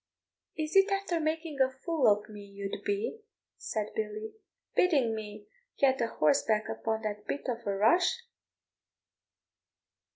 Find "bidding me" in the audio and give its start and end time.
4.75-5.45